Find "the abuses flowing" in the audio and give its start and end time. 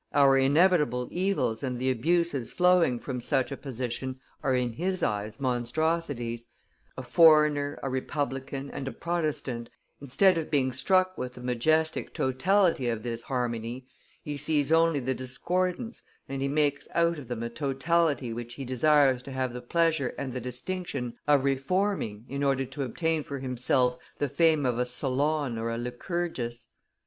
1.77-2.97